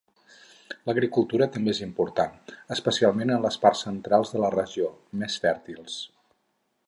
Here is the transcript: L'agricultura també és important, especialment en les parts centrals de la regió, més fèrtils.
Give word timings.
L'agricultura 0.89 1.47
també 1.57 1.73
és 1.73 1.81
important, 1.87 2.33
especialment 2.77 3.35
en 3.35 3.45
les 3.47 3.59
parts 3.67 3.85
centrals 3.89 4.35
de 4.37 4.43
la 4.45 4.53
regió, 4.57 4.91
més 5.25 5.39
fèrtils. 5.47 6.01